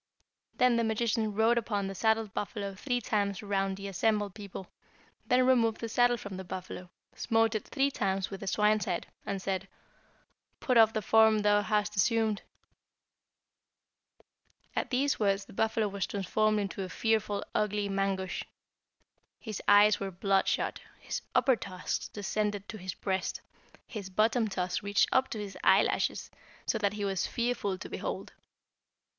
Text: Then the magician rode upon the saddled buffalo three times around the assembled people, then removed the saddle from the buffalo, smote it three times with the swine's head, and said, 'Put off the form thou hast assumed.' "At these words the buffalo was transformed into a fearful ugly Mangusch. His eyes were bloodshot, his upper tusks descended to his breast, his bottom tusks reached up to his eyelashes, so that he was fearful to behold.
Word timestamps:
Then 0.57 0.77
the 0.77 0.83
magician 0.83 1.31
rode 1.35 1.59
upon 1.59 1.85
the 1.85 1.93
saddled 1.93 2.33
buffalo 2.33 2.73
three 2.73 3.01
times 3.01 3.43
around 3.43 3.77
the 3.77 3.87
assembled 3.87 4.33
people, 4.33 4.65
then 5.27 5.45
removed 5.45 5.79
the 5.79 5.87
saddle 5.87 6.17
from 6.17 6.37
the 6.37 6.43
buffalo, 6.43 6.89
smote 7.13 7.53
it 7.53 7.67
three 7.67 7.91
times 7.91 8.31
with 8.31 8.39
the 8.39 8.47
swine's 8.47 8.85
head, 8.85 9.05
and 9.27 9.39
said, 9.39 9.67
'Put 10.59 10.75
off 10.75 10.91
the 10.93 11.03
form 11.03 11.43
thou 11.43 11.61
hast 11.61 11.95
assumed.' 11.95 12.41
"At 14.75 14.89
these 14.89 15.19
words 15.19 15.45
the 15.45 15.53
buffalo 15.53 15.87
was 15.87 16.07
transformed 16.07 16.59
into 16.59 16.81
a 16.81 16.89
fearful 16.89 17.43
ugly 17.53 17.87
Mangusch. 17.87 18.41
His 19.39 19.61
eyes 19.67 19.99
were 19.99 20.09
bloodshot, 20.09 20.81
his 20.99 21.21
upper 21.35 21.55
tusks 21.55 22.07
descended 22.07 22.67
to 22.69 22.79
his 22.79 22.95
breast, 22.95 23.41
his 23.85 24.09
bottom 24.09 24.47
tusks 24.47 24.81
reached 24.81 25.09
up 25.11 25.27
to 25.29 25.37
his 25.37 25.55
eyelashes, 25.63 26.31
so 26.65 26.79
that 26.79 26.93
he 26.93 27.05
was 27.05 27.27
fearful 27.27 27.77
to 27.77 27.87
behold. 27.87 28.33